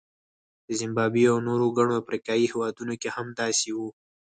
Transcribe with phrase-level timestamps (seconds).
[0.65, 3.87] په زیمبابوې او نورو ګڼو افریقایي هېوادونو کې هم داسې وو.